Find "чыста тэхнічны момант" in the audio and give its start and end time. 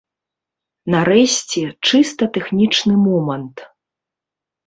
1.89-3.57